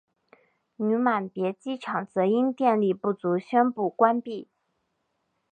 [0.77, 4.49] 女满别机场则因电力不足宣布关闭。